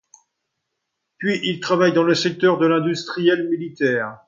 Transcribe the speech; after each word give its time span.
Puis 1.19 1.39
il 1.43 1.59
travaille 1.59 1.93
dans 1.93 2.01
le 2.01 2.15
secteur 2.15 2.57
de 2.57 2.65
l'industriel 2.65 3.47
militaire. 3.49 4.17